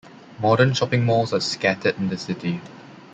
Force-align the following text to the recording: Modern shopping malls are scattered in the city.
Modern 0.39 0.73
shopping 0.73 1.05
malls 1.05 1.31
are 1.31 1.39
scattered 1.39 1.95
in 1.97 2.09
the 2.09 2.17
city. 2.17 2.59